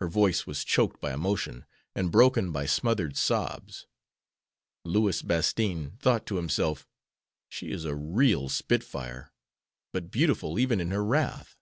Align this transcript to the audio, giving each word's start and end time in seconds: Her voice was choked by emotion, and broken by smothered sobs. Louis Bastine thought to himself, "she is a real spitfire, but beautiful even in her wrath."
Her 0.00 0.08
voice 0.08 0.48
was 0.48 0.64
choked 0.64 1.00
by 1.00 1.12
emotion, 1.14 1.64
and 1.94 2.10
broken 2.10 2.50
by 2.50 2.66
smothered 2.66 3.16
sobs. 3.16 3.86
Louis 4.84 5.22
Bastine 5.22 5.90
thought 6.00 6.26
to 6.26 6.34
himself, 6.38 6.88
"she 7.48 7.70
is 7.70 7.84
a 7.84 7.94
real 7.94 8.48
spitfire, 8.48 9.30
but 9.92 10.10
beautiful 10.10 10.58
even 10.58 10.80
in 10.80 10.90
her 10.90 11.04
wrath." 11.04 11.56